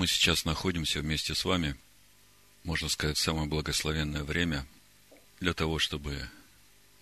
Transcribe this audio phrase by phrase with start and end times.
[0.00, 1.76] Мы сейчас находимся вместе с вами,
[2.64, 4.66] можно сказать, самое благословенное время
[5.40, 6.26] для того, чтобы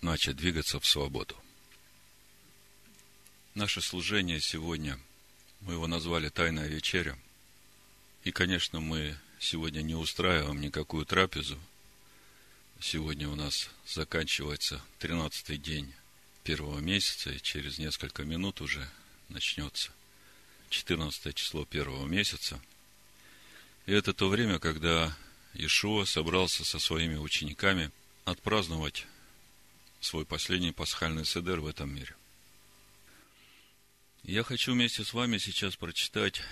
[0.01, 1.33] начать двигаться в свободу.
[3.55, 4.99] Наше служение сегодня,
[5.61, 7.17] мы его назвали «Тайная вечеря».
[8.25, 11.57] И, конечно, мы сегодня не устраиваем никакую трапезу.
[12.81, 15.93] Сегодня у нас заканчивается 13-й день
[16.43, 18.89] первого месяца, и через несколько минут уже
[19.29, 19.89] начнется
[20.69, 22.59] 14 число первого месяца.
[23.89, 25.17] И это то время, когда
[25.55, 27.89] Ишуа собрался со своими учениками
[28.23, 29.07] отпраздновать
[29.99, 32.15] свой последний пасхальный седер в этом мире.
[34.21, 36.43] Я хочу вместе с вами сейчас прочитать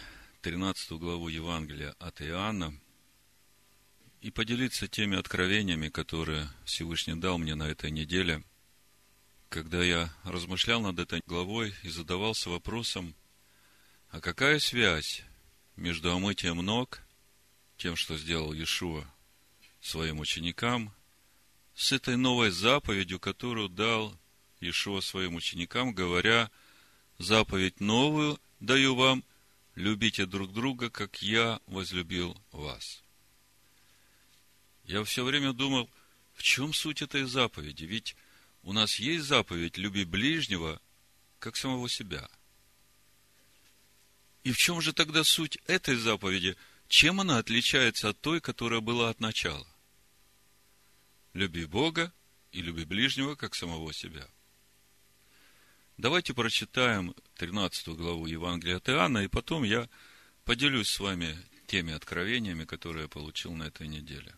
[0.42, 2.74] 13 главу Евангелия от Иоанна
[4.22, 8.44] и поделиться теми откровениями, которые Всевышний дал мне на этой неделе,
[9.50, 13.14] когда я размышлял над этой главой и задавался вопросом,
[14.10, 15.22] а какая связь
[15.76, 17.04] между омытием ног,
[17.78, 19.06] тем, что сделал Иешуа
[19.82, 20.94] своим ученикам,
[21.76, 24.18] с этой новой заповедью, которую дал
[24.60, 26.50] Иешуа своим ученикам, говоря,
[27.20, 29.24] заповедь новую даю вам,
[29.76, 33.04] любите друг друга, как я возлюбил вас.
[34.86, 35.90] Я все время думал,
[36.34, 37.84] в чем суть этой заповеди?
[37.84, 38.16] Ведь
[38.64, 40.82] у нас есть заповедь «люби ближнего,
[41.40, 42.28] как самого себя».
[44.44, 46.56] И в чем же тогда суть этой заповеди?
[46.88, 49.68] Чем она отличается от той, которая была от начала?
[51.34, 52.14] Люби Бога
[52.52, 54.28] и люби ближнего, как самого себя.
[55.98, 59.90] Давайте прочитаем 13 главу Евангелия от Иоанна, и потом я
[60.46, 64.34] поделюсь с вами теми откровениями, которые я получил на этой неделе.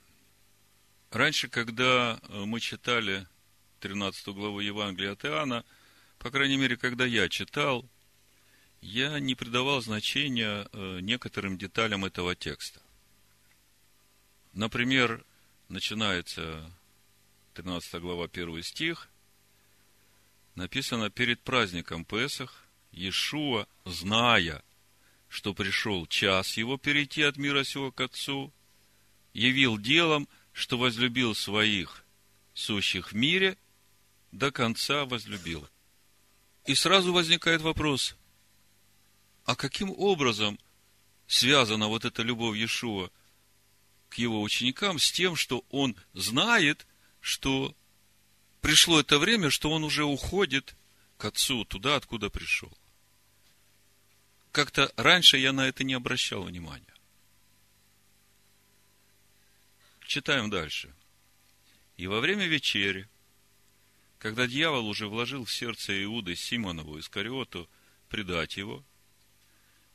[1.11, 3.27] Раньше, когда мы читали
[3.81, 5.66] 13 главу Евангелия от Иоанна,
[6.17, 7.86] по крайней мере, когда я читал,
[8.81, 12.81] я не придавал значения э, некоторым деталям этого текста.
[14.53, 15.23] Например,
[15.67, 16.71] начинается
[17.53, 19.09] 13 глава, 1 стих,
[20.55, 24.64] написано, перед праздником Песах Иешуа, зная,
[25.27, 28.52] что пришел час его перейти от мира сего к Отцу,
[29.33, 32.03] явил делом, что возлюбил своих,
[32.53, 33.58] сущих в мире,
[34.32, 35.67] до конца возлюбил.
[36.65, 38.15] И сразу возникает вопрос,
[39.49, 40.60] а каким образом
[41.26, 43.10] связана вот эта любовь Иешуа
[44.08, 46.86] к его ученикам с тем, что он знает,
[47.20, 47.76] что
[48.61, 50.76] пришло это время, что он уже уходит
[51.17, 52.71] к Отцу, туда, откуда пришел.
[54.52, 56.93] Как-то раньше я на это не обращал внимания.
[60.05, 60.93] Читаем дальше.
[61.98, 63.09] И во время вечери,
[64.20, 67.67] когда дьявол уже вложил в сердце Иуды Симонову Искариоту
[68.09, 68.86] предать его,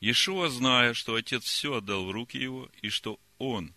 [0.04, 3.74] Иешуа, зная, что Отец все отдал в руки его, и что он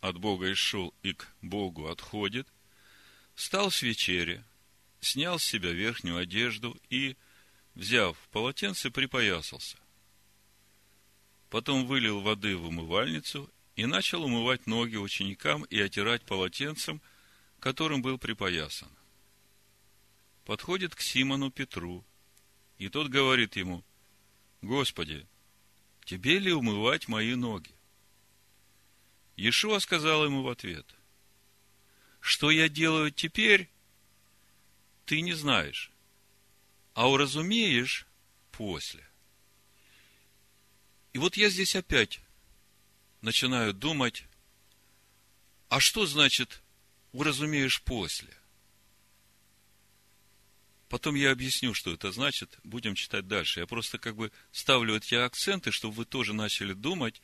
[0.00, 2.48] от Бога исшел и к Богу отходит,
[3.34, 4.42] встал с вечери,
[5.00, 7.14] снял с себя верхнюю одежду и,
[7.74, 9.76] взяв полотенце, припоясался.
[11.50, 17.02] Потом вылил воды в умывальницу и начал умывать ноги ученикам и отирать полотенцем,
[17.60, 18.88] которым был припоясан.
[20.46, 22.02] Подходит к Симону Петру,
[22.78, 23.84] и тот говорит ему,
[24.62, 25.26] «Господи,
[26.06, 27.74] тебе ли умывать мои ноги?
[29.36, 30.86] Иешуа сказал ему в ответ,
[32.20, 33.68] что я делаю теперь,
[35.04, 35.90] ты не знаешь,
[36.94, 38.06] а уразумеешь
[38.50, 39.06] после.
[41.12, 42.20] И вот я здесь опять
[43.20, 44.24] начинаю думать,
[45.68, 46.62] а что значит
[47.12, 48.32] уразумеешь после?
[50.88, 52.58] Потом я объясню, что это значит.
[52.62, 53.60] Будем читать дальше.
[53.60, 57.20] Я просто как бы ставлю эти акценты, чтобы вы тоже начали думать,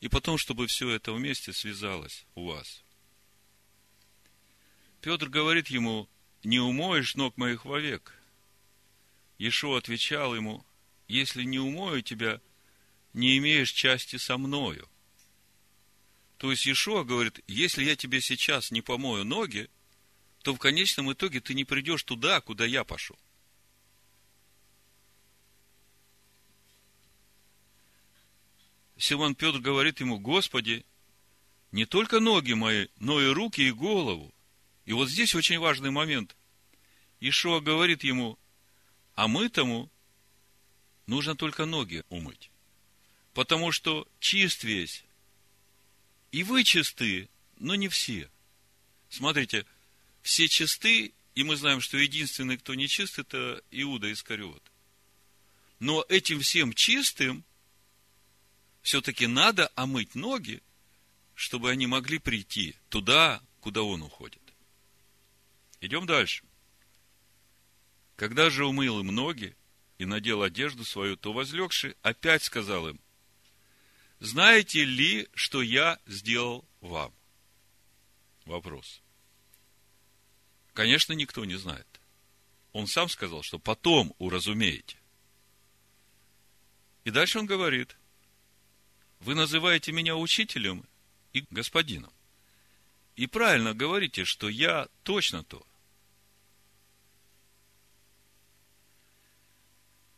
[0.00, 2.84] и потом, чтобы все это вместе связалось у вас.
[5.00, 6.08] Петр говорит ему,
[6.44, 8.14] не умоешь ног моих вовек.
[9.38, 10.64] Ешо отвечал ему,
[11.06, 12.40] если не умою тебя,
[13.14, 14.88] не имеешь части со мною.
[16.36, 19.70] То есть Ешуа говорит, если я тебе сейчас не помою ноги,
[20.42, 23.18] то в конечном итоге ты не придешь туда, куда я пошел.
[28.96, 30.84] Симон Петр говорит ему, Господи,
[31.70, 34.34] не только ноги мои, но и руки и голову.
[34.86, 36.36] И вот здесь очень важный момент.
[37.20, 38.38] Ишуа говорит ему,
[39.14, 39.90] а мы тому
[41.06, 42.50] нужно только ноги умыть.
[43.34, 45.04] Потому что чист весь.
[46.32, 48.30] И вы чисты, но не все.
[49.08, 49.64] Смотрите,
[50.28, 54.62] все чисты, и мы знаем, что единственный, кто не чист, это Иуда Искариот.
[55.78, 57.44] Но этим всем чистым
[58.82, 60.62] все-таки надо омыть ноги,
[61.34, 64.42] чтобы они могли прийти туда, куда он уходит.
[65.80, 66.44] Идем дальше.
[68.16, 69.56] Когда же умыл им ноги
[69.96, 73.00] и надел одежду свою, то возлегший опять сказал им,
[74.20, 77.14] знаете ли, что я сделал вам?
[78.44, 79.00] Вопрос.
[80.78, 81.88] Конечно, никто не знает.
[82.72, 84.96] Он сам сказал, что потом уразумеете.
[87.02, 87.96] И дальше он говорит,
[89.18, 90.84] вы называете меня учителем
[91.32, 92.12] и господином.
[93.16, 95.66] И правильно говорите, что я точно то.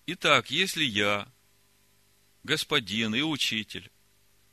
[0.05, 1.27] Итак, если я,
[2.43, 3.91] господин и учитель,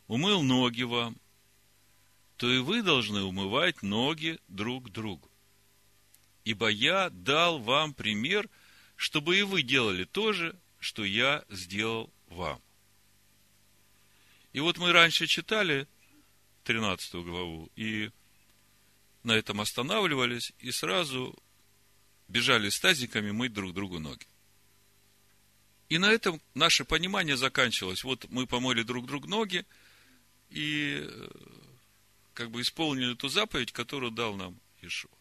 [0.08, 1.18] умыл ноги вам,
[2.38, 5.30] то и вы должны умывать ноги друг другу.
[6.48, 8.50] Ибо я дал вам пример,
[8.96, 12.62] чтобы и вы делали то же, что я сделал вам.
[14.54, 15.90] И вот мы раньше читали
[16.64, 18.12] 13 главу, и
[19.24, 21.38] на этом останавливались, и сразу
[22.30, 24.26] бежали с тазиками мыть друг другу ноги.
[25.90, 28.06] И на этом наше понимание заканчивалось.
[28.06, 29.66] Вот мы помыли друг другу ноги,
[30.50, 31.28] и э,
[32.34, 35.17] как бы исполнили ту заповедь, которую дал нам Ишуа.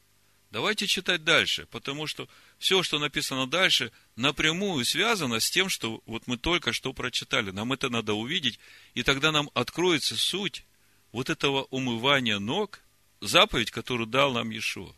[0.50, 2.28] Давайте читать дальше, потому что
[2.58, 7.50] все, что написано дальше, напрямую связано с тем, что вот мы только что прочитали.
[7.50, 8.58] Нам это надо увидеть,
[8.94, 10.64] и тогда нам откроется суть
[11.12, 12.80] вот этого умывания ног,
[13.20, 14.94] заповедь, которую дал нам Иешуа.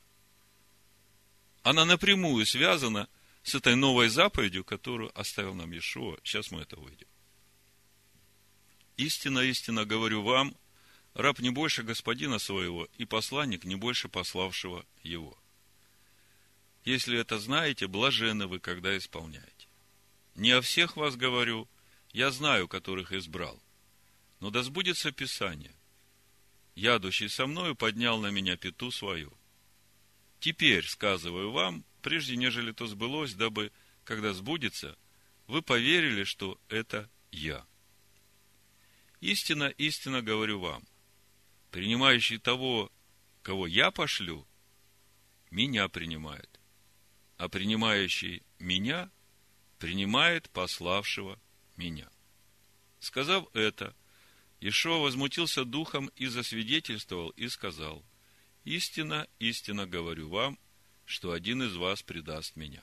[1.62, 3.08] Она напрямую связана
[3.42, 6.18] с этой новой заповедью, которую оставил нам Иешуа.
[6.24, 7.08] Сейчас мы это увидим.
[8.96, 10.56] Истинно, истинно говорю вам,
[11.18, 15.36] раб не больше господина своего, и посланник не больше пославшего его.
[16.84, 19.66] Если это знаете, блажены вы, когда исполняете.
[20.36, 21.68] Не о всех вас говорю,
[22.12, 23.60] я знаю, которых избрал.
[24.38, 25.74] Но да сбудется Писание.
[26.76, 29.32] Ядущий со мною поднял на меня пету свою.
[30.38, 33.72] Теперь сказываю вам, прежде нежели то сбылось, дабы,
[34.04, 34.96] когда сбудется,
[35.48, 37.66] вы поверили, что это я.
[39.20, 40.84] Истинно, истинно говорю вам,
[41.70, 42.90] принимающий того,
[43.42, 44.46] кого я пошлю,
[45.50, 46.58] меня принимает
[47.38, 49.10] а принимающий меня
[49.78, 51.40] принимает пославшего
[51.76, 52.10] меня.
[52.98, 53.94] Сказав это,
[54.60, 58.04] Ишуа возмутился духом и засвидетельствовал и сказал,
[58.64, 60.58] «Истина, истинно говорю вам,
[61.04, 62.82] что один из вас предаст меня».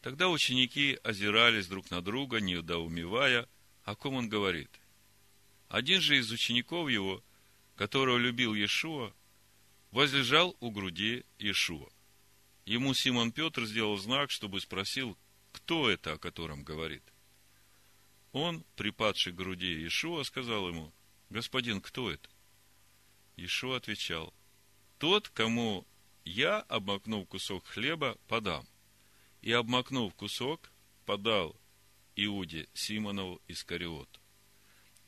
[0.00, 3.46] Тогда ученики озирались друг на друга, недоумевая,
[3.84, 4.70] о ком он говорит.
[5.68, 7.22] Один же из учеников его,
[7.80, 9.10] которого любил Иешуа,
[9.90, 11.88] возлежал у груди Иешуа.
[12.66, 15.16] Ему Симон Петр сделал знак, чтобы спросил,
[15.50, 17.02] кто это, о котором говорит.
[18.32, 20.92] Он, припадший к груди Иешуа, сказал ему,
[21.30, 22.28] господин, кто это?
[23.38, 24.34] Иешуа отвечал,
[24.98, 25.86] тот, кому
[26.26, 28.68] я, обмакнув кусок хлеба, подам.
[29.40, 30.70] И, обмакнув кусок,
[31.06, 31.58] подал
[32.14, 34.20] Иуде Симонову Искариоту.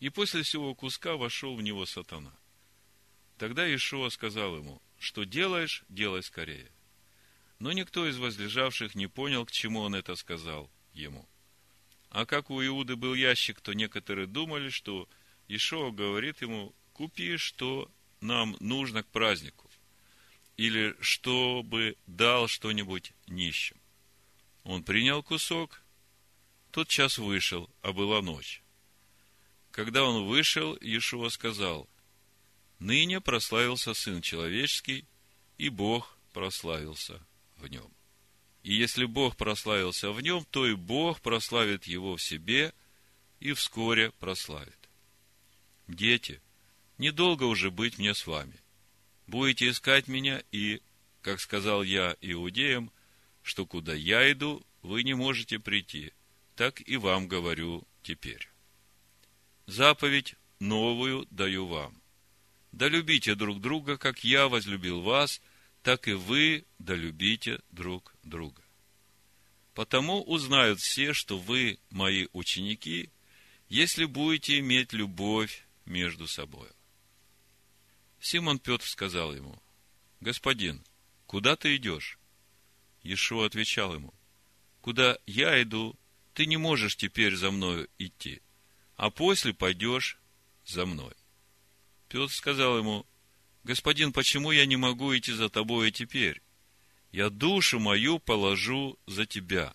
[0.01, 2.33] И после всего куска вошел в него сатана.
[3.39, 6.71] Тогда Иешуа сказал ему, что делаешь, делай скорее.
[7.59, 11.29] Но никто из возлежавших не понял, к чему он это сказал ему.
[12.11, 15.09] А как у Иуды был ящик, то некоторые думали, что
[15.49, 19.71] Ишоа говорит ему, купи, что нам нужно к празднику,
[20.57, 23.77] или чтобы дал что-нибудь нищим.
[24.65, 25.83] Он принял кусок,
[26.71, 28.63] тот час вышел, а была ночь.
[29.71, 31.89] Когда он вышел, Иешуа сказал,
[32.83, 35.05] «Ныне прославился Сын Человеческий,
[35.57, 37.25] и Бог прославился
[37.59, 37.89] в нем.
[38.65, 42.75] И если Бог прославился в нем, то и Бог прославит его в себе
[43.39, 44.89] и вскоре прославит.
[45.87, 46.43] Дети,
[46.99, 48.59] недолго уже быть мне с вами.
[49.29, 50.83] Будете искать меня, и,
[51.21, 52.91] как сказал я иудеям,
[53.45, 56.13] что куда я иду, вы не можете прийти,
[56.57, 58.49] так и вам говорю теперь.
[59.67, 62.02] Заповедь новую даю вам.
[62.73, 65.41] Да любите друг друга, как я возлюбил вас–
[65.83, 68.63] так и вы долюбите друг друга.
[69.75, 73.11] Потому узнают все, что вы мои ученики,
[73.69, 76.69] если будете иметь любовь между собой.
[78.21, 79.61] Симон Петр сказал ему,
[80.21, 80.85] Господин,
[81.27, 82.19] куда ты идешь?
[83.03, 84.15] Иешуа отвечал ему,
[84.81, 85.99] Куда я иду,
[86.35, 88.41] ты не можешь теперь за мною идти,
[88.97, 90.19] а после пойдешь
[90.65, 91.13] за мной.
[92.13, 93.07] Петр сказал ему,
[93.65, 96.43] Господин, почему я не могу идти за тобой и теперь?
[97.11, 99.75] Я душу мою положу за тебя.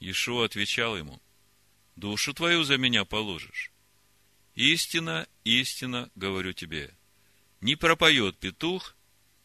[0.00, 1.22] Иешуа отвечал ему,
[1.94, 3.70] душу твою за меня положишь.
[4.56, 6.92] истина, истина, говорю тебе,
[7.60, 8.96] не пропоет петух,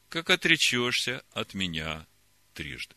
[0.09, 2.07] как отречешься от меня
[2.55, 2.95] трижды.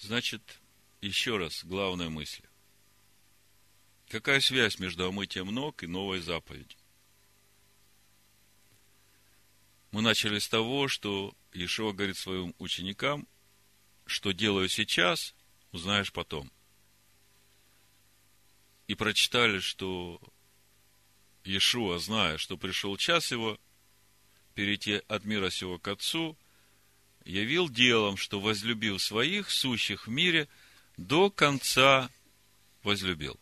[0.00, 0.60] Значит,
[1.02, 2.42] еще раз, главная мысль.
[4.08, 6.78] Какая связь между омытием ног и новой заповедью?
[9.96, 13.26] Мы начали с того, что Иешуа говорит своим ученикам,
[14.04, 15.34] что делаю сейчас,
[15.72, 16.52] узнаешь потом.
[18.88, 20.20] И прочитали, что
[21.44, 23.58] Иешуа, зная, что пришел час его,
[24.52, 26.36] перейти от мира сего к Отцу,
[27.24, 30.46] явил делом, что возлюбил своих, сущих в мире,
[30.98, 32.10] до конца
[32.82, 33.40] возлюбил.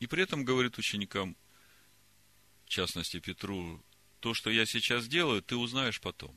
[0.00, 1.36] И при этом говорит ученикам,
[2.72, 3.84] частности Петру,
[4.20, 6.36] то, что я сейчас делаю, ты узнаешь потом.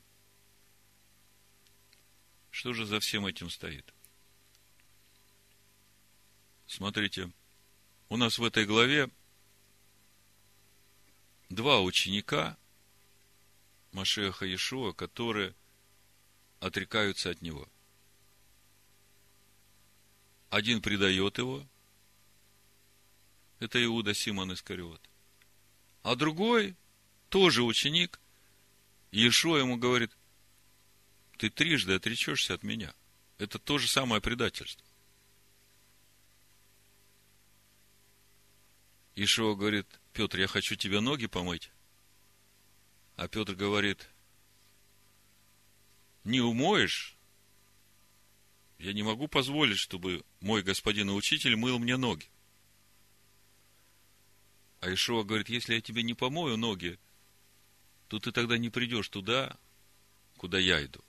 [2.50, 3.92] Что же за всем этим стоит?
[6.66, 7.32] Смотрите,
[8.08, 9.08] у нас в этой главе
[11.48, 12.58] два ученика
[13.92, 15.54] Машеха Иешуа, которые
[16.60, 17.66] отрекаются от него.
[20.50, 21.66] Один предает его,
[23.58, 25.00] это Иуда Симон Искариот.
[26.06, 26.76] А другой,
[27.30, 28.20] тоже ученик,
[29.10, 30.16] Иешуа ему говорит,
[31.36, 32.94] ты трижды отречешься от меня.
[33.38, 34.86] Это то же самое предательство.
[39.16, 41.72] Ишуа говорит, Петр, я хочу тебе ноги помыть.
[43.16, 44.08] А Петр говорит,
[46.22, 47.16] не умоешь,
[48.78, 52.30] я не могу позволить, чтобы мой господин и учитель мыл мне ноги.
[54.80, 56.98] А Ишуа говорит, если я тебе не помою ноги,
[58.08, 59.56] то ты тогда не придешь туда,
[60.36, 61.02] куда я иду.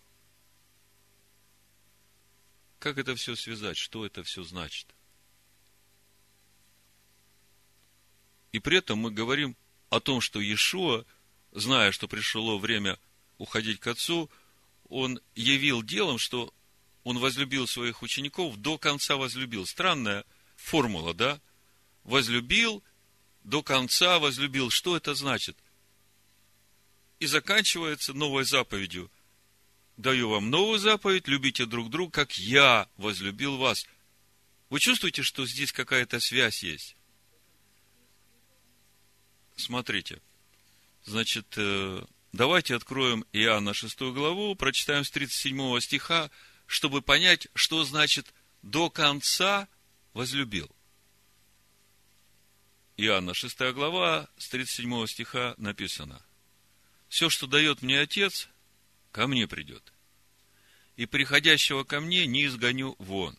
[2.79, 3.77] Как это все связать?
[3.77, 4.87] Что это все значит?
[8.51, 9.55] И при этом мы говорим
[9.89, 11.05] о том, что Иешуа,
[11.51, 12.97] зная, что пришло время
[13.37, 14.29] уходить к Отцу,
[14.89, 16.53] он явил делом, что
[17.03, 19.65] он возлюбил своих учеников, до конца возлюбил.
[19.65, 21.39] Странная формула, да?
[22.03, 22.83] Возлюбил
[23.47, 24.69] до конца возлюбил.
[24.69, 25.57] Что это значит?
[27.19, 29.09] И заканчивается новой заповедью.
[29.95, 33.87] Даю вам новую заповедь, любите друг друга, как я возлюбил вас.
[34.69, 36.97] Вы чувствуете, что здесь какая-то связь есть?
[39.55, 40.21] Смотрите.
[41.05, 46.29] Значит, э, давайте откроем Иоанна 6 главу, прочитаем с 37 стиха,
[46.65, 49.69] чтобы понять, что значит до конца
[50.13, 50.69] возлюбил.
[52.99, 56.19] Иоанна 6 глава, с 37 стиха написано.
[57.09, 58.49] Все, что дает мне Отец,
[59.11, 59.93] ко мне придет.
[60.95, 63.37] И приходящего ко мне не изгоню вон.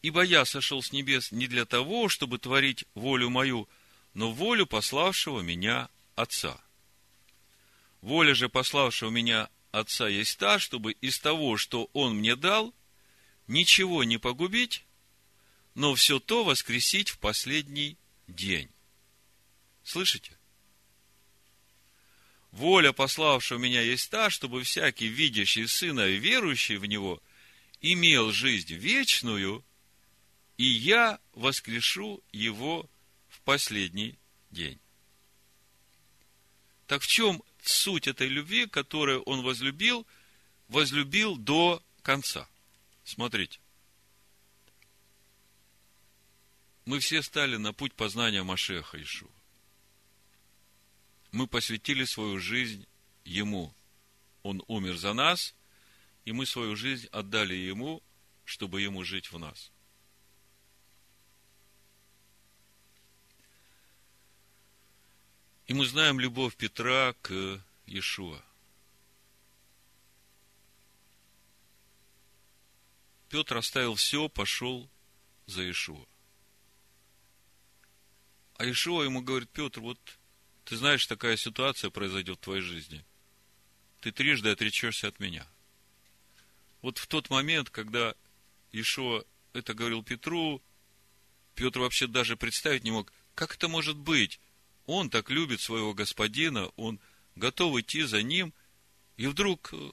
[0.00, 3.68] Ибо я сошел с небес не для того, чтобы творить волю мою,
[4.14, 6.58] но волю пославшего меня Отца.
[8.00, 12.72] Воля же пославшего меня Отца есть та, чтобы из того, что Он мне дал,
[13.48, 14.82] ничего не погубить,
[15.74, 18.68] но все то воскресить в последний день.
[19.82, 20.32] Слышите?
[22.50, 27.20] Воля пославшего меня есть та, чтобы всякий, видящий Сына и верующий в Него,
[27.80, 29.64] имел жизнь вечную,
[30.56, 32.88] и я воскрешу его
[33.28, 34.16] в последний
[34.50, 34.78] день.
[36.86, 40.06] Так в чем суть этой любви, которую он возлюбил,
[40.68, 42.48] возлюбил до конца?
[43.04, 43.58] Смотрите.
[46.84, 49.30] Мы все стали на путь познания Машеха Ишу.
[51.32, 52.86] Мы посвятили свою жизнь
[53.24, 53.74] Ему.
[54.42, 55.54] Он умер за нас,
[56.24, 58.02] и мы свою жизнь отдали Ему,
[58.44, 59.72] чтобы Ему жить в нас.
[65.66, 68.42] И мы знаем любовь Петра к Иешуа.
[73.30, 74.88] Петр оставил все, пошел
[75.46, 76.04] за Иешуа.
[78.56, 79.98] А Ишуа ему говорит, Петр, вот
[80.64, 83.04] ты знаешь, такая ситуация произойдет в твоей жизни.
[84.00, 85.46] Ты трижды отречешься от меня.
[86.82, 88.14] Вот в тот момент, когда
[88.72, 90.62] Ишуа это говорил Петру,
[91.54, 94.40] Петр вообще даже представить не мог, как это может быть?
[94.86, 97.00] Он так любит своего господина, он
[97.36, 98.52] готов идти за ним,
[99.16, 99.90] и вдруг э,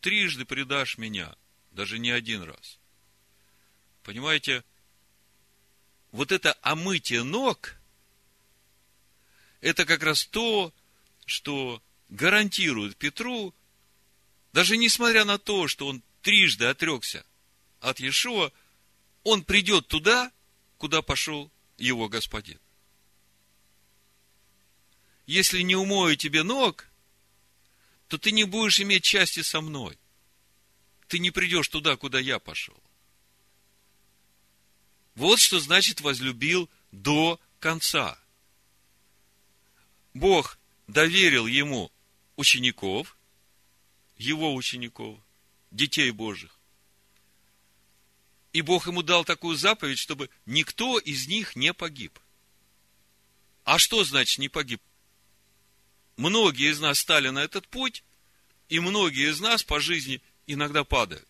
[0.00, 1.34] трижды предашь меня,
[1.70, 2.78] даже не один раз.
[4.02, 4.64] Понимаете,
[6.16, 7.76] вот это омытие ног,
[9.60, 10.72] это как раз то,
[11.26, 13.54] что гарантирует Петру,
[14.54, 17.26] даже несмотря на то, что он трижды отрекся
[17.80, 18.50] от Иешуа,
[19.24, 20.32] он придет туда,
[20.78, 22.58] куда пошел его господин.
[25.26, 26.88] Если не умою тебе ног,
[28.08, 29.98] то ты не будешь иметь части со мной.
[31.08, 32.82] Ты не придешь туда, куда я пошел.
[35.16, 38.18] Вот что значит возлюбил до конца.
[40.12, 41.90] Бог доверил ему
[42.36, 43.16] учеников,
[44.18, 45.18] его учеников,
[45.70, 46.58] детей Божьих.
[48.52, 52.18] И Бог ему дал такую заповедь, чтобы никто из них не погиб.
[53.64, 54.82] А что значит не погиб?
[56.16, 58.04] Многие из нас стали на этот путь,
[58.68, 61.28] и многие из нас по жизни иногда падают.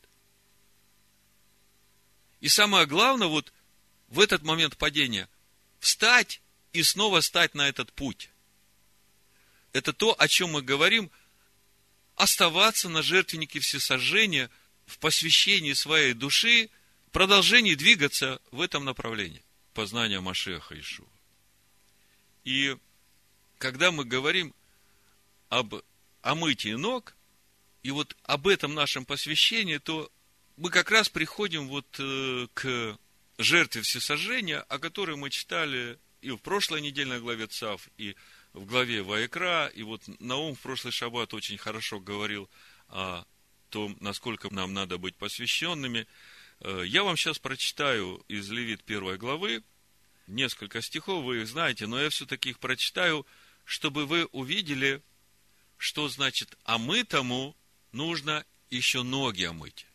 [2.40, 3.52] И самое главное, вот
[4.08, 5.28] в этот момент падения,
[5.78, 6.40] встать
[6.72, 8.30] и снова стать на этот путь.
[9.72, 11.10] Это то, о чем мы говорим,
[12.14, 14.50] оставаться на жертвеннике всесожжения,
[14.86, 16.70] в посвящении своей души,
[17.10, 19.42] продолжении двигаться в этом направлении,
[19.74, 21.06] познания Машеха Ишуа.
[22.44, 22.76] И
[23.58, 24.54] когда мы говорим
[25.48, 25.74] об
[26.22, 27.14] омытии ног,
[27.82, 30.10] и вот об этом нашем посвящении, то
[30.56, 32.98] мы как раз приходим вот э, к
[33.38, 38.16] жертве всесожжения, о которой мы читали и в прошлой недельной главе ЦАВ, и
[38.52, 42.48] в главе Ваекра, и вот Наум в прошлый шаббат очень хорошо говорил
[42.88, 43.24] о
[43.70, 46.06] том, насколько нам надо быть посвященными.
[46.60, 49.62] Э, я вам сейчас прочитаю из Левит первой главы,
[50.26, 53.26] несколько стихов, вы их знаете, но я все-таки их прочитаю,
[53.64, 55.02] чтобы вы увидели,
[55.76, 57.54] что значит омытому
[57.92, 59.86] нужно еще ноги омыть.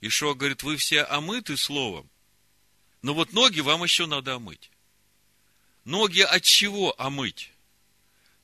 [0.00, 2.08] Ишуа говорит, вы все омыты словом,
[3.02, 4.70] но вот ноги вам еще надо омыть.
[5.84, 7.52] Ноги от чего омыть?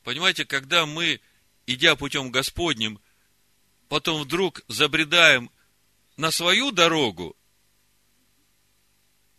[0.03, 1.21] Понимаете, когда мы,
[1.67, 3.01] идя путем Господним,
[3.89, 5.51] потом вдруг забредаем
[6.17, 7.37] на свою дорогу,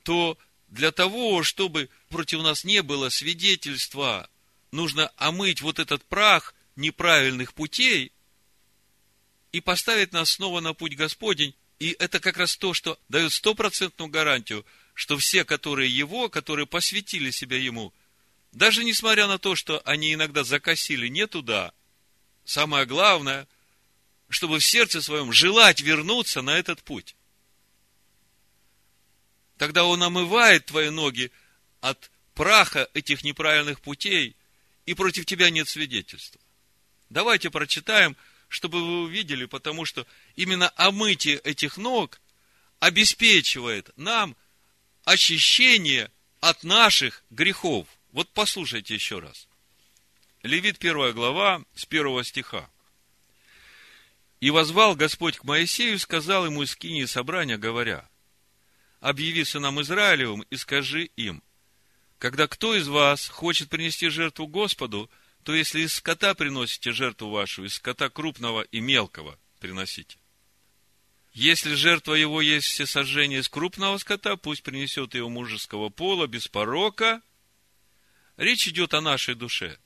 [0.03, 4.29] то для того, чтобы против нас не было свидетельства,
[4.71, 8.11] нужно омыть вот этот прах неправильных путей
[9.51, 11.55] и поставить нас снова на путь Господень.
[11.79, 17.29] И это как раз то, что дает стопроцентную гарантию– что все, которые его, которые посвятили
[17.29, 17.93] себя ему,
[18.51, 21.73] даже несмотря на то, что они иногда закосили не туда,
[22.45, 23.47] самое главное,
[24.29, 27.15] чтобы в сердце своем желать вернуться на этот путь.
[29.57, 31.31] Тогда он омывает твои ноги
[31.81, 34.35] от праха этих неправильных путей,
[34.85, 36.39] и против тебя нет свидетельства.
[37.09, 38.15] Давайте прочитаем,
[38.47, 42.21] чтобы вы увидели, потому что именно омытие этих ног
[42.79, 44.35] обеспечивает нам
[45.05, 47.87] очищение от наших грехов.
[48.11, 49.47] Вот послушайте еще раз.
[50.43, 52.69] Левит первая глава с первого стиха.
[54.41, 58.07] И возвал Господь к Моисею, сказал ему из скинии собрания, говоря,
[58.99, 61.41] объяви сынам Израилевым и скажи им,
[62.19, 65.09] когда кто из вас хочет принести жертву Господу,
[65.43, 70.17] то если из скота приносите жертву вашу, из скота крупного и мелкого приносите.
[71.35, 76.47] Если жертва его есть все сожжения из крупного скота, пусть принесет его мужеского пола, без
[76.47, 77.21] порока.
[78.37, 79.77] Речь идет о нашей душе.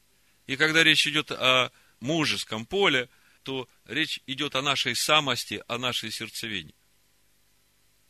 [0.45, 3.09] И когда речь идет о мужеском поле,
[3.41, 6.75] то речь идет о нашей самости, о нашей сердцевине.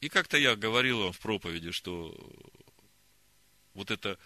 [0.01, 2.13] И как-то я говорил вам в проповеди, что
[3.73, 4.19] вот эта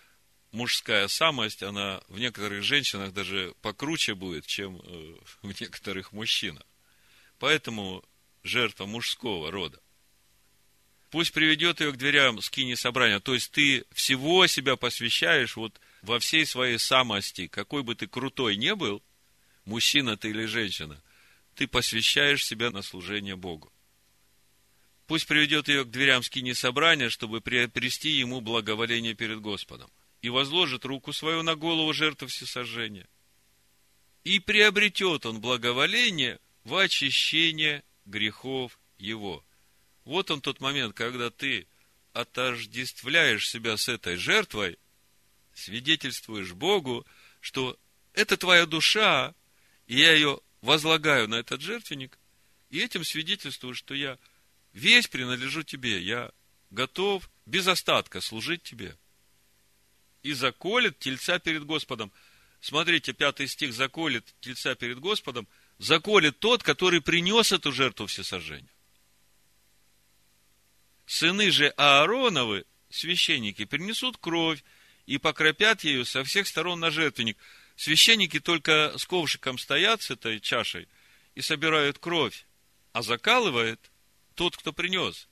[0.52, 6.66] мужская самость, она в некоторых женщинах даже покруче будет, чем э, в некоторых мужчинах.
[7.38, 8.04] Поэтому
[8.44, 9.80] жертва мужского рода.
[11.10, 13.20] Пусть приведет ее к дверям скини собрания.
[13.20, 18.56] То есть ты всего себя посвящаешь вот во всей своей самости, какой бы ты крутой
[18.56, 19.04] не был,
[19.66, 21.02] мужчина ты или женщина,
[21.56, 23.72] ты посвящаешь себя на служение Богу.
[25.06, 29.92] Пусть приведет ее к дверям скини собрания, чтобы приобрести ему благоволение перед Господом.
[30.24, 33.08] И возложит руку свою на голову жертвы всесожжения.
[34.24, 39.44] И приобретет он благоволение в очищение грехов его.
[40.06, 41.68] Вот он тот момент, когда ты
[42.14, 44.78] отождествляешь себя с этой жертвой,
[45.54, 47.06] свидетельствуешь Богу,
[47.40, 47.78] что
[48.14, 49.34] это твоя душа,
[49.88, 52.18] и я ее возлагаю на этот жертвенник,
[52.70, 54.18] и этим свидетельствую, что я
[54.74, 56.32] весь принадлежу тебе, я
[56.72, 58.98] готов без остатка служить тебе.
[60.22, 62.12] И заколет тельца перед Господом.
[62.62, 65.48] Смотрите, пятый стих, заколет тельца перед Господом–
[65.84, 68.70] заколет тот, который принес эту жертву всесожжения.
[71.06, 74.64] Сыны же Аароновы, священники, принесут кровь
[75.06, 77.38] и покропят ею со всех сторон на жертвенник.
[77.76, 80.88] Священники только с ковшиком стоят с этой чашей
[81.36, 82.46] и собирают кровь,
[82.94, 83.92] а закалывает
[84.36, 85.28] тот, кто принес.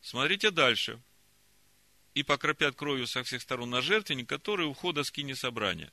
[0.00, 1.00] Смотрите дальше.
[2.14, 5.92] И покропят кровью со всех сторон на жертвенник, который у входа скини собрания.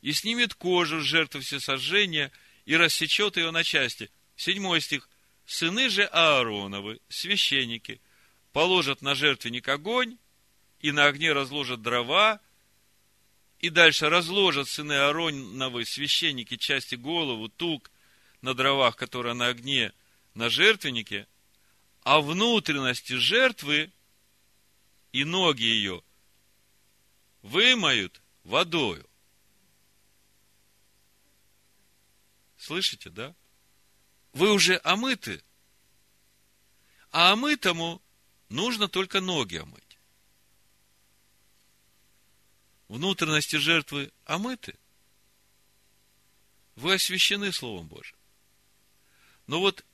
[0.00, 2.32] И снимет кожу с жертвы всесожжения
[2.64, 4.10] и рассечет ее на части.
[4.36, 5.08] Седьмой стих.
[5.46, 8.00] Сыны же Аароновы, священники,
[8.52, 10.16] положат на жертвенник огонь,
[10.80, 12.40] и на огне разложат дрова,
[13.58, 17.90] и дальше разложат сыны Аароновы, священники, части голову, тук
[18.40, 19.92] на дровах, которые на огне,
[20.34, 21.26] на жертвеннике,
[22.02, 23.92] а внутренности жертвы
[25.12, 26.02] и ноги ее
[27.42, 29.09] вымоют водою.
[32.70, 33.34] Слышите, да?
[34.32, 35.42] Вы уже омыты,
[37.10, 38.00] а омытому
[38.48, 39.98] нужно только ноги омыть.
[42.86, 44.78] Внутренности жертвы омыты.
[46.76, 48.16] Вы освящены Словом Божьим.
[49.48, 49.84] Но вот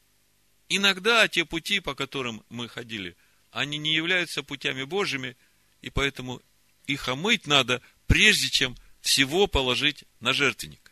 [0.69, 3.17] иногда те пути, по которым мы ходили,
[3.53, 5.35] они не являются путями Божьими,
[5.81, 6.43] и поэтому
[6.87, 10.86] их омыть надо, прежде чем всего положить на жертвенник.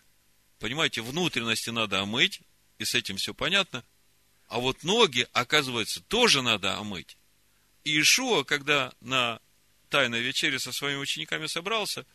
[0.64, 2.40] Понимаете, внутренности надо омыть,
[2.78, 3.84] и с этим все понятно.
[4.48, 7.18] А вот ноги, оказывается, тоже надо омыть.
[7.84, 9.40] И Ишуа, когда на
[9.90, 12.06] тайной вечере со своими учениками собрался,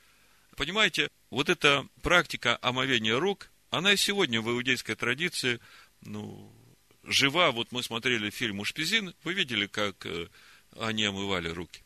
[0.56, 5.60] понимаете, вот эта практика омовения рук, она и сегодня в иудейской традиции,
[6.02, 6.52] ну,
[7.04, 7.52] жива.
[7.52, 10.28] Вот мы смотрели фильм «Ушпизин», вы видели, как э,
[10.76, 11.84] они омывали руки.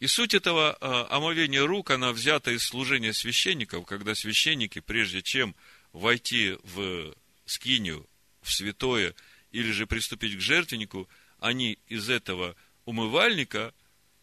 [0.00, 5.54] И суть этого э, омовения рук, она взята из служения священников, когда священники, прежде чем
[5.94, 7.14] войти в
[7.46, 8.06] скинию,
[8.42, 9.14] в святое,
[9.52, 13.72] или же приступить к жертвеннику, они из этого умывальника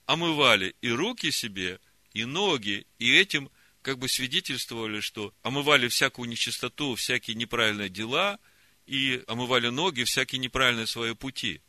[0.06, 1.80] омывали и руки себе,
[2.14, 3.50] и ноги, и этим
[3.82, 8.38] как бы свидетельствовали, что омывали всякую нечистоту, всякие неправильные дела,
[8.86, 11.62] и омывали ноги, всякие неправильные свои пути.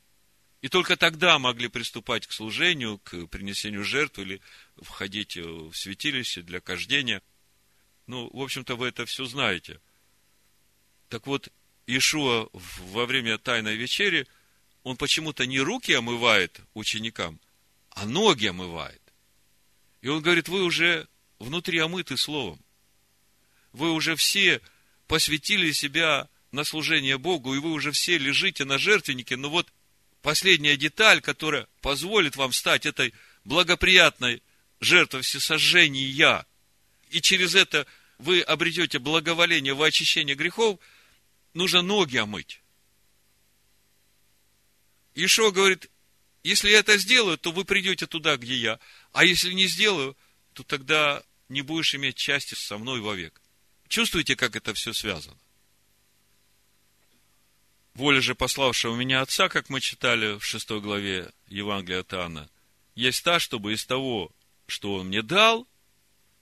[0.63, 4.41] И только тогда могли приступать к служению, к принесению жертв или
[4.77, 7.23] входить в святилище для кождения.
[8.07, 9.81] Ну, в общем-то, вы это все знаете–
[11.13, 11.51] так вот,
[11.87, 14.27] Ишуа во время Тайной Вечери,
[14.83, 17.39] он почему-то не руки омывает ученикам,
[17.91, 19.03] а ноги омывает.
[20.01, 21.07] И он говорит, вы уже
[21.39, 22.59] внутри омыты Словом.
[23.75, 24.63] Вы уже все
[25.07, 29.71] посвятили себя на служение Богу, и вы уже все лежите на жертвеннике, но вот
[30.23, 33.13] последняя деталь, которая позволит вам стать этой
[33.45, 34.43] благоприятной
[34.81, 36.47] жертвой всесожжения,
[37.11, 40.81] и через это вы обретете благоволение в очищение грехов–
[41.55, 42.63] нужно ноги омыть.
[45.15, 45.91] Ишо говорит,
[46.43, 48.81] если я это сделаю, то вы придете туда, где я.
[49.13, 50.17] А если не сделаю,
[50.55, 53.41] то тогда не будешь иметь части со мной вовек.
[53.89, 55.37] Чувствуете, как это все связано?
[57.95, 62.49] Воля же пославшего меня Отца, как мы читали в шестой главе Евангелия от Иоанна,
[62.95, 64.33] есть та, чтобы из того,
[64.67, 65.69] что Он мне дал,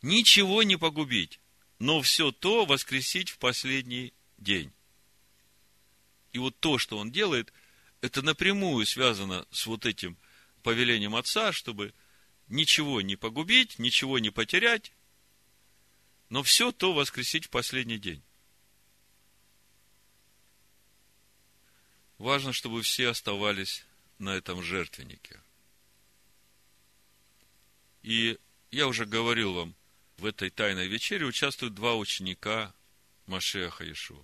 [0.01, 1.41] ничего не погубить,
[1.81, 4.73] но все то воскресить в последний день.
[6.33, 7.53] И вот то, что он делает,
[8.01, 10.17] это напрямую связано с вот этим
[10.63, 11.95] повелением отца, чтобы
[12.49, 14.93] ничего не погубить, ничего не потерять,
[16.29, 18.23] но все то воскресить в последний день.
[22.19, 23.85] Важно, чтобы все оставались
[24.19, 25.41] на этом жертвеннике.
[28.03, 28.39] И
[28.71, 29.75] я уже говорил вам,
[30.19, 32.75] в этой тайной вечере участвуют два ученика
[33.27, 34.23] Машеха Иешуа.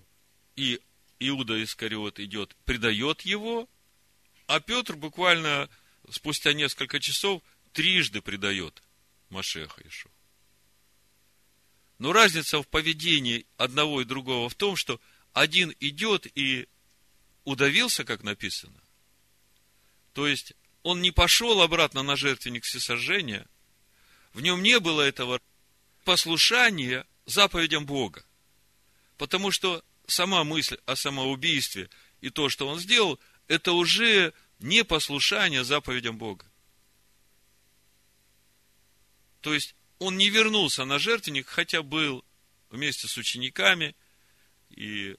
[0.57, 0.81] И
[1.19, 3.69] Иуда Искариот идет, предает его,
[4.47, 5.69] а Петр буквально
[6.11, 8.83] спустя несколько часов трижды предает
[9.31, 10.11] Машеха Ишуа.
[11.99, 15.01] Но разница в поведении одного и другого в том, что
[15.33, 16.69] один идет и
[17.45, 18.81] удавился, как написано.
[20.13, 20.53] То есть,
[20.83, 23.47] он не пошел обратно на жертвенник всесожжения,
[24.33, 25.41] в нем не было этого
[26.05, 28.25] послушания заповедям Бога.
[29.17, 31.91] Потому что сама мысль о самоубийстве
[32.21, 36.51] и то, что он сделал, это уже не послушание заповедям Бога.
[39.41, 42.25] То есть, он не вернулся на жертвенник, хотя был
[42.71, 43.95] вместе с учениками
[44.71, 45.17] и,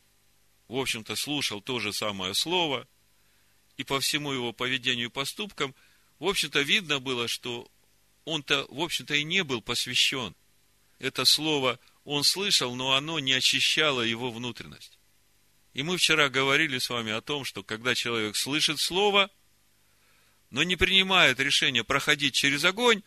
[0.68, 2.88] в общем-то, слушал то же самое слово,
[3.78, 5.74] и по всему его поведению и поступкам,
[6.20, 7.72] в общем-то, видно было, что
[8.26, 10.36] он-то, в общем-то, и не был посвящен.
[11.00, 14.98] Это слово он слышал, но оно не очищало его внутренность.
[15.74, 19.30] И мы вчера говорили с вами о том, что когда человек слышит слово,
[20.50, 23.04] но не принимает решение проходить через огонь,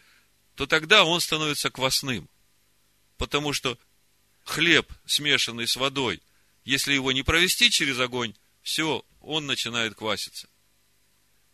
[0.55, 2.29] то тогда он становится квасным.
[3.17, 3.79] Потому что
[4.45, 6.21] хлеб, смешанный с водой,
[6.67, 10.47] если его не провести через огонь, все, он начинает кваситься.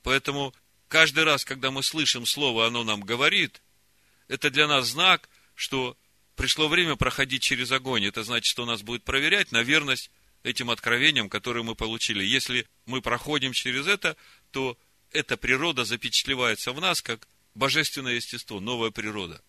[0.03, 0.53] Поэтому
[0.89, 3.63] каждый раз, когда мы слышим слово, оно нам говорит,
[4.27, 5.97] это для нас знак, что
[6.37, 8.05] пришло время проходить через огонь.
[8.05, 10.11] Это значит, что нас будет проверять на верность
[10.43, 12.25] этим откровениям, которые мы получили.
[12.25, 14.17] Если мы проходим через это,
[14.53, 14.79] то
[15.11, 19.43] эта природа запечатлевается в нас как божественное естество, новая природа.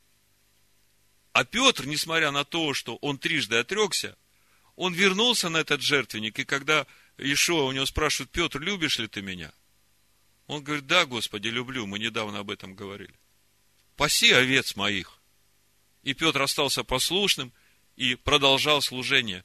[1.33, 4.17] А Петр, несмотря на то, что он трижды отрекся,
[4.75, 9.21] он вернулся на этот жертвенник, и когда Ишуа у него спрашивает, Петр, любишь ли ты
[9.21, 9.51] меня?
[10.47, 13.13] Он говорит, да, Господи, люблю, мы недавно об этом говорили.
[13.97, 15.16] Паси овец моих.
[16.07, 17.51] И Петр остался послушным
[17.97, 19.43] и продолжал служение.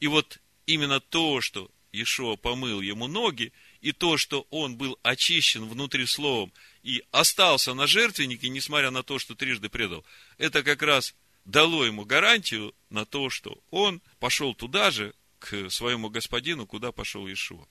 [0.00, 5.68] И вот именно то, что Ишуа помыл ему ноги, и то, что он был очищен
[5.68, 6.50] внутри словом
[6.82, 10.02] и остался на жертвеннике, несмотря на то, что трижды предал,
[10.38, 16.08] это как раз дало ему гарантию на то, что он пошел туда же, к своему
[16.08, 17.68] господину, куда пошел Ишуа.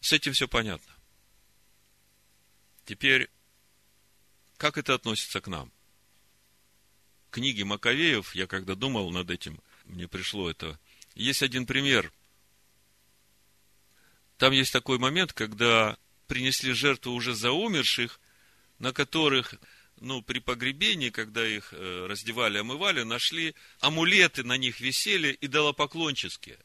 [0.00, 0.94] С этим все понятно.
[2.84, 3.28] Теперь,
[4.56, 5.72] как это относится к нам?
[7.38, 10.76] Книги Маковеев, я когда думал над этим, мне пришло это.
[11.14, 12.12] Есть один пример.
[14.38, 15.96] Там есть такой момент, когда
[16.26, 18.18] принесли жертву уже за умерших,
[18.80, 19.54] на которых,
[20.00, 26.58] ну, при погребении, когда их э, раздевали, омывали, нашли амулеты, на них висели, идолопоклонческие.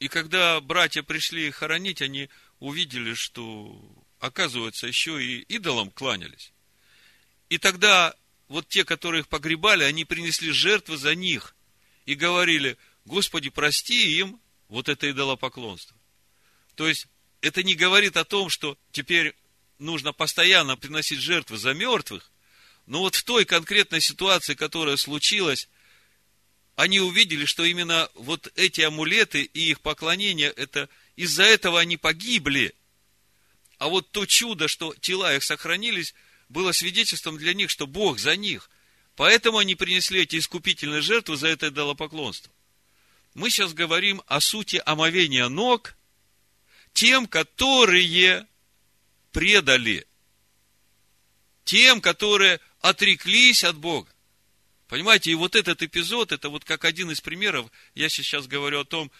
[0.00, 3.80] И когда братья пришли их хоронить, они увидели, что
[4.18, 6.52] оказывается, еще и идолам кланялись.
[7.48, 8.16] И тогда
[8.48, 11.54] вот те, которые их погребали, они принесли жертвы за них
[12.06, 15.96] и говорили, Господи, прости им вот это идолопоклонство.
[16.74, 17.06] То есть,
[17.40, 19.34] это не говорит о том, что теперь
[19.78, 22.30] нужно постоянно приносить жертвы за мертвых,
[22.86, 25.68] но вот в той конкретной ситуации, которая случилась,
[26.74, 32.74] они увидели, что именно вот эти амулеты и их поклонение, это из-за этого они погибли.
[33.78, 36.14] А вот то чудо, что тела их сохранились,
[36.48, 38.70] было свидетельством для них, что Бог за них.
[39.16, 42.52] Поэтому они принесли эти искупительные жертвы за это идолопоклонство.
[43.34, 45.96] Мы сейчас говорим о сути омовения ног
[46.92, 48.46] тем, которые
[49.32, 50.06] предали.
[51.64, 54.10] Тем, которые отреклись от Бога.
[54.88, 58.84] Понимаете, и вот этот эпизод, это вот как один из примеров, я сейчас говорю о
[58.84, 59.10] том,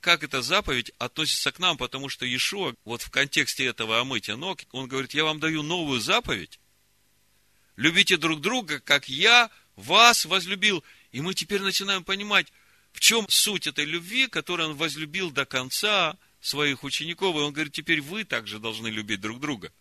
[0.00, 4.60] как эта заповедь относится к нам, потому что Иешуа, вот в контексте этого омытия ног,
[4.72, 6.58] он говорит, я вам даю новую заповедь.
[7.78, 10.82] Любите друг друга, как я вас возлюбил.
[11.12, 12.52] И мы теперь начинаем понимать,
[12.90, 17.36] в чем суть этой любви, которую он возлюбил до конца своих учеников.
[17.36, 19.72] И он говорит, теперь вы также должны любить друг друга.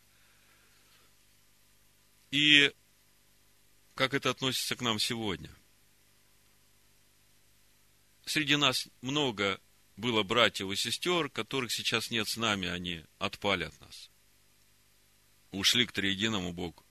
[2.30, 2.72] И
[3.96, 5.50] как это относится к нам сегодня?
[8.26, 9.60] Среди нас много
[9.96, 14.12] было братьев и сестер, которых сейчас нет с нами, они отпали от нас.
[15.50, 16.84] Ушли к триединому Богу.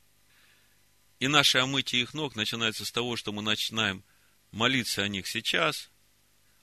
[1.19, 4.05] И наше омытие их ног начинается с того, что мы начинаем
[4.51, 5.91] молиться о них сейчас,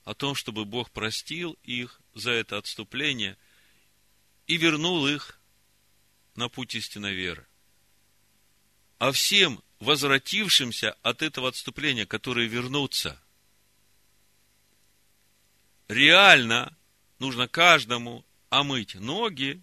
[0.04, 3.36] о том, чтобы Бог простил их за это отступление
[4.46, 5.40] и вернул их
[6.36, 7.46] на путь истинной веры.
[8.98, 13.20] А всем возвратившимся от этого отступления, которые вернутся,
[15.88, 16.76] реально
[17.18, 19.62] нужно каждому омыть ноги,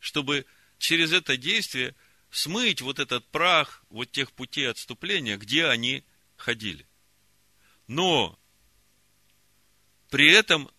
[0.00, 0.44] чтобы
[0.78, 1.94] через это действие
[2.36, 6.04] смыть вот этот прах вот тех путей отступления, где они
[6.36, 6.86] ходили.
[7.86, 8.38] Но
[10.10, 10.70] при этом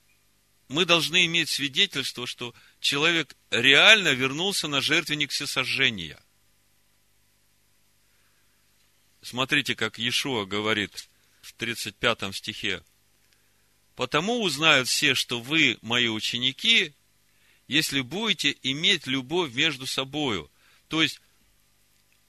[0.67, 6.21] мы должны иметь свидетельство, что человек реально вернулся на жертвенник всесожжения.
[9.23, 11.09] Смотрите, как Иешуа говорит
[11.41, 12.83] в 35 стихе.
[13.95, 16.93] Потому узнают все, что вы мои ученики,
[17.67, 20.51] если будете иметь любовь между собою.
[20.87, 21.19] То есть,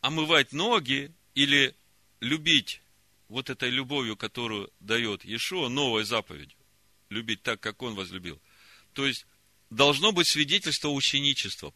[0.00, 1.74] омывать ноги или
[2.20, 2.82] любить
[3.28, 6.58] вот этой любовью, которую дает Иешуа, новой заповедью.
[7.10, 8.40] Любить так, как Он возлюбил.
[8.92, 9.26] То есть,
[9.70, 11.74] должно быть свидетельство ученичества.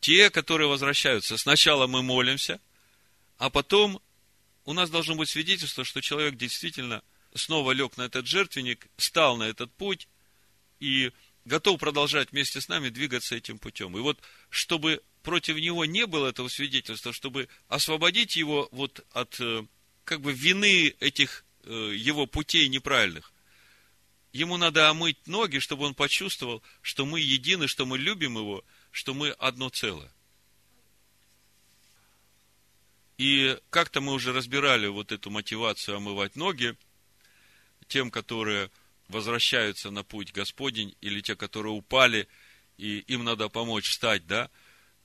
[0.00, 2.60] Те, которые возвращаются, сначала мы молимся,
[3.38, 4.00] а потом
[4.64, 7.02] у нас должно быть свидетельство, что человек действительно–
[7.34, 10.08] снова лег на этот жертвенник, стал на этот путь
[10.80, 11.12] и
[11.44, 13.96] готов продолжать вместе с нами двигаться этим путем.
[13.96, 19.66] И вот, чтобы против него не было этого свидетельства, чтобы освободить его вот от э,
[20.04, 23.32] как бы вины этих э, его путей неправильных,
[24.32, 29.14] ему надо омыть ноги, чтобы он почувствовал, что мы едины, что мы любим его, что
[29.14, 30.12] мы одно целое.
[33.18, 36.76] И как-то мы уже разбирали вот эту мотивацию омывать ноги–
[37.88, 38.70] тем, которые
[39.08, 42.28] возвращаются на путь Господень, или те, которые упали,
[42.78, 44.50] и им надо помочь встать, да,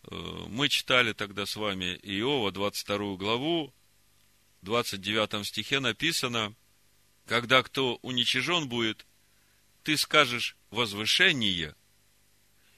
[0.09, 3.73] мы читали тогда с вами Иова, 22 главу,
[4.61, 6.53] в 29 стихе написано,
[7.25, 9.05] когда кто уничижен будет,
[9.83, 11.75] ты скажешь возвышение,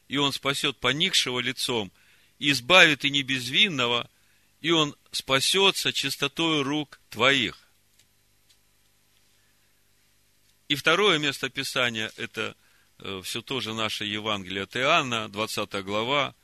[0.07, 1.91] и он спасет поникшего лицом,
[2.37, 4.09] избавит и не безвинного,
[4.59, 7.57] и он спасется чистотою рук твоих.
[10.67, 12.55] И второе место Писания– это
[12.99, 16.35] э, все тоже наше Евангелие от Иоанна, 20 глава.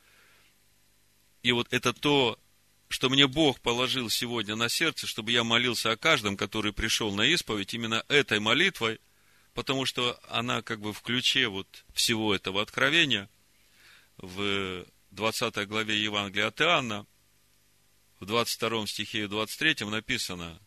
[1.42, 2.38] И вот это то,
[2.88, 7.26] что мне Бог положил сегодня на сердце, чтобы я молился о каждом, который пришел на
[7.26, 9.00] исповедь, именно этой молитвой,
[9.54, 13.28] потому что она как бы в ключе вот всего этого откровения.
[14.16, 17.06] В 20 главе Евангелия от Иоанна,
[18.20, 20.60] в 22 стихе и 23 написано,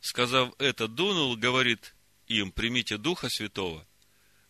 [0.00, 1.94] сказав это, дунул, говорит
[2.26, 3.86] им, примите Духа Святого,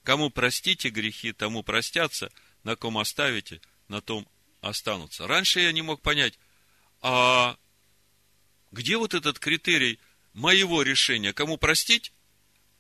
[0.05, 2.31] кому простите грехи, тому простятся,
[2.63, 4.29] на ком оставите, на том
[4.61, 5.27] останутся.
[5.27, 6.39] Раньше я не мог понять,
[7.01, 7.57] а
[8.73, 9.99] где вот этот критерий
[10.33, 12.13] моего решения, кому простить,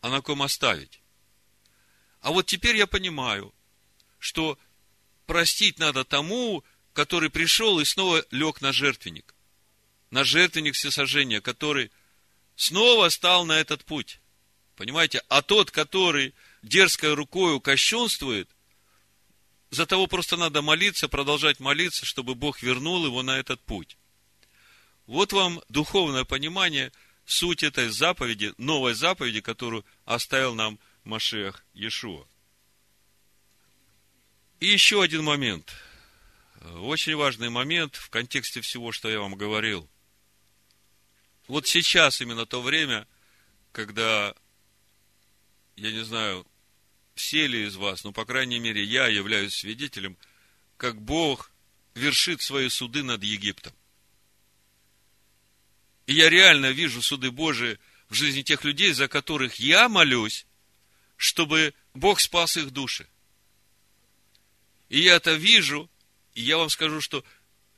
[0.00, 1.00] а на ком оставить?
[2.20, 3.54] А вот теперь я понимаю,
[4.18, 4.58] что
[5.26, 9.34] простить надо тому, который пришел и снова лег на жертвенник.
[10.10, 11.90] На жертвенник всесожжения, который
[12.56, 14.20] снова стал на этот путь.
[14.76, 15.22] Понимаете?
[15.28, 18.48] А тот, который дерзкой рукой кощунствует,
[19.70, 23.96] за того просто надо молиться, продолжать молиться, чтобы Бог вернул его на этот путь.
[25.06, 26.92] Вот вам духовное понимание,
[27.24, 32.26] суть этой заповеди, новой заповеди, которую оставил нам Машех Иешуа.
[34.58, 35.72] И еще один момент.
[36.80, 39.88] Очень важный момент в контексте всего, что я вам говорил.
[41.48, 43.08] Вот сейчас именно то время,
[43.72, 44.34] когда,
[45.76, 46.46] я не знаю,
[47.20, 50.16] все ли из вас, но, по крайней мере, я являюсь свидетелем,
[50.76, 51.52] как Бог
[51.94, 53.72] вершит свои суды над Египтом.
[56.06, 57.78] И я реально вижу суды Божии
[58.08, 60.46] в жизни тех людей, за которых я молюсь,
[61.16, 63.06] чтобы Бог спас их души.
[64.88, 65.88] И я это вижу,
[66.34, 67.24] и я вам скажу, что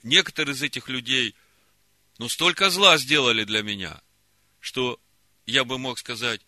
[0.03, 1.35] некоторые из этих людей,
[2.19, 4.01] ну, столько зла сделали для меня,
[4.61, 5.01] что
[5.45, 6.41] я бы мог сказать,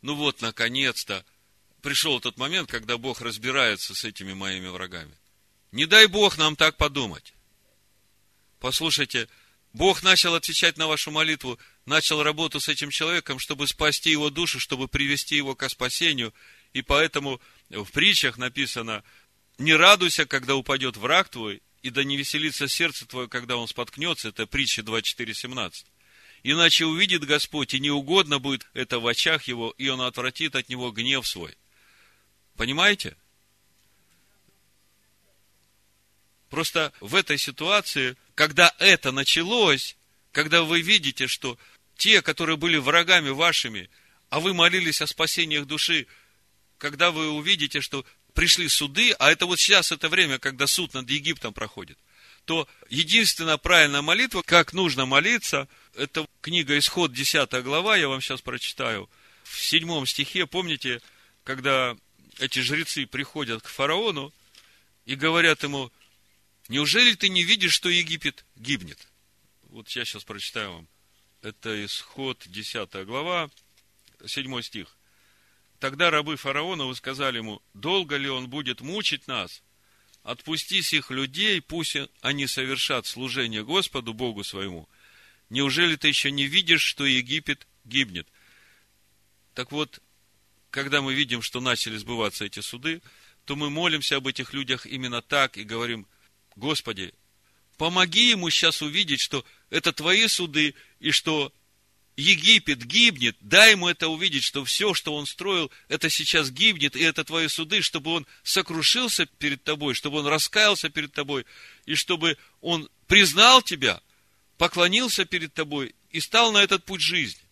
[0.00, 1.24] ну вот, наконец-то,
[1.84, 5.14] пришел тот момент, когда Бог разбирается с этими моими врагами.
[5.70, 7.34] Не дай Бог нам так подумать.
[8.58, 9.28] Послушайте,
[9.74, 14.58] Бог начал отвечать на вашу молитву, начал работу с этим человеком, чтобы спасти его душу,
[14.58, 16.32] чтобы привести его к спасению.
[16.72, 19.04] И поэтому в притчах написано,
[19.58, 24.28] не радуйся, когда упадет враг твой, и да не веселится сердце твое, когда он споткнется.
[24.28, 25.84] Это притча 24.17.
[26.44, 30.90] Иначе увидит Господь, и неугодно будет это в очах его, и он отвратит от него
[30.90, 31.54] гнев свой.
[32.56, 33.16] Понимаете?
[36.50, 39.96] Просто в этой ситуации, когда это началось,
[40.30, 41.58] когда вы видите, что
[41.96, 43.90] те, которые были врагами вашими,
[44.30, 46.06] а вы молились о спасении их души,
[46.78, 51.08] когда вы увидите, что пришли суды, а это вот сейчас это время, когда суд над
[51.08, 51.98] Египтом проходит,
[52.44, 58.42] то единственная правильная молитва, как нужно молиться, это книга Исход, 10 глава, я вам сейчас
[58.42, 59.08] прочитаю,
[59.44, 61.00] в седьмом стихе, помните,
[61.42, 61.96] когда
[62.38, 64.32] эти жрецы приходят к фараону
[65.04, 65.90] и говорят ему,
[66.68, 69.08] Неужели ты не видишь, что Египет гибнет?
[69.64, 70.88] Вот я сейчас прочитаю вам.
[71.42, 73.50] Это исход 10 глава,
[74.24, 74.96] 7 стих.
[75.78, 79.62] Тогда рабы фараона сказали ему, долго ли он будет мучить нас?
[80.22, 84.88] Отпусти сих людей, пусть они совершат служение Господу, Богу своему.
[85.50, 88.26] Неужели ты еще не видишь, что Египет гибнет?
[89.52, 90.00] Так вот,
[90.74, 93.00] когда мы видим, что начали сбываться эти суды,
[93.44, 96.04] то мы молимся об этих людях именно так и говорим,
[96.56, 97.14] Господи,
[97.78, 101.52] помоги ему сейчас увидеть, что это Твои суды, и что
[102.16, 107.02] Египет гибнет, дай ему это увидеть, что все, что он строил, это сейчас гибнет, и
[107.02, 111.44] это твои суды, чтобы он сокрушился перед тобой, чтобы он раскаялся перед тобой,
[111.86, 114.00] и чтобы он признал тебя,
[114.58, 117.43] поклонился перед тобой и стал на этот путь жизни.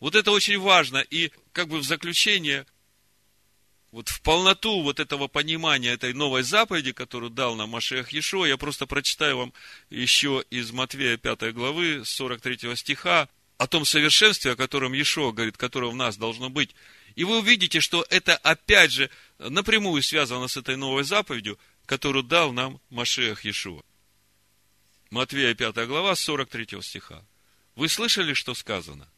[0.00, 0.98] Вот это очень важно.
[0.98, 2.66] И как бы в заключение
[3.92, 8.56] вот в полноту вот этого понимания этой новой заповеди, которую дал нам Машех Ешо, я
[8.56, 9.52] просто прочитаю вам
[9.90, 13.28] еще из Матвея 5 главы 43 стиха
[13.58, 16.74] о том совершенстве, о котором Ешо говорит, которое в нас должно быть.
[17.16, 22.52] И вы увидите, что это опять же напрямую связано с этой новой заповедью, которую дал
[22.52, 23.82] нам Машех Ешуа.
[25.10, 27.24] Матвея 5 глава 43 стиха.
[27.74, 29.08] Вы слышали, что сказано?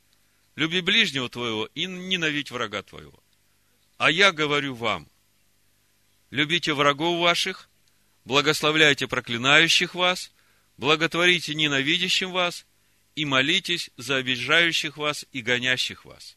[0.54, 3.22] Люби ближнего твоего и ненавидь врага твоего.
[3.96, 5.08] А я говорю вам,
[6.30, 7.70] любите врагов ваших,
[8.24, 10.32] благословляйте проклинающих вас,
[10.76, 12.66] благотворите ненавидящим вас
[13.14, 16.36] и молитесь за обижающих вас и гонящих вас.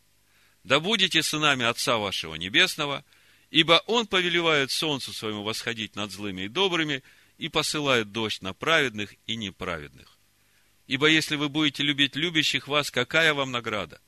[0.64, 3.04] Да будете сынами Отца вашего Небесного,
[3.52, 7.04] ибо Он повелевает солнцу своему восходить над злыми и добрыми
[7.38, 10.18] и посылает дождь на праведных и неправедных.
[10.88, 14.00] Ибо если вы будете любить любящих вас, какая вам награда?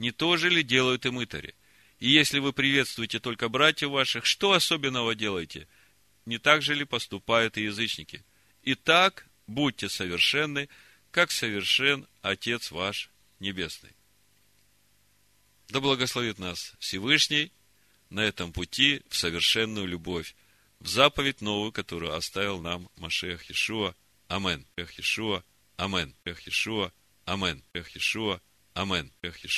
[0.00, 1.54] Не то же ли делают и мытари?
[1.98, 5.68] И если вы приветствуете только братьев ваших, что особенного делаете?
[6.24, 8.24] Не так же ли поступают и язычники?
[8.62, 10.70] Итак, будьте совершенны,
[11.10, 13.90] как совершен Отец ваш Небесный.
[15.68, 17.52] Да благословит нас Всевышний
[18.08, 20.34] на этом пути в совершенную любовь,
[20.78, 23.94] в заповедь новую, которую оставил нам Машех Иешуа.
[24.28, 24.66] Амен.
[24.76, 25.44] Эх Иешуа.
[25.76, 26.14] Амен.
[26.24, 26.90] Эх Иешуа.
[27.26, 27.62] Амен.
[27.74, 28.40] Эх Иешуа.
[28.72, 29.12] Амен.
[29.20, 29.50] Эх Иешуа.